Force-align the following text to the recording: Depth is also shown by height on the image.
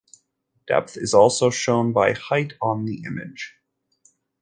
Depth 0.67 0.97
is 0.97 1.13
also 1.13 1.51
shown 1.51 1.93
by 1.93 2.13
height 2.13 2.53
on 2.59 2.85
the 2.85 3.03
image. 3.05 3.57